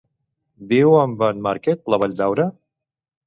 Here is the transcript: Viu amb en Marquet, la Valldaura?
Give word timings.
Viu 0.71 0.95
amb 1.01 1.21
en 1.27 1.43
Marquet, 1.47 1.83
la 1.95 2.01
Valldaura? 2.05 2.47